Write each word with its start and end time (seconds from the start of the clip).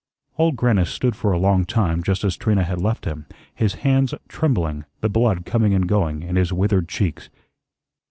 Old 0.39 0.55
Grannis 0.55 0.89
stood 0.89 1.15
for 1.15 1.31
a 1.31 1.37
long 1.37 1.63
time 1.63 2.01
just 2.01 2.23
as 2.23 2.35
Trina 2.35 2.63
had 2.63 2.81
left 2.81 3.05
him, 3.05 3.27
his 3.53 3.75
hands 3.85 4.15
trembling, 4.27 4.85
the 5.01 5.09
blood 5.09 5.45
coming 5.45 5.75
and 5.75 5.87
going 5.87 6.23
in 6.23 6.37
his 6.37 6.51
withered 6.51 6.89
cheeks. 6.89 7.29